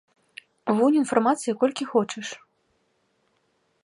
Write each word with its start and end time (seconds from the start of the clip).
Вунь, 0.77 0.97
інфармацыі 1.01 1.55
колькі 1.63 1.83
хочаш. 1.93 2.27